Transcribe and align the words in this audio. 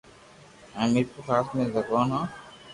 ھون 0.73 0.87
ميرپورخاص 0.93 1.45
مي 1.55 1.63
ريون 1.73 2.07
هون 2.13 2.27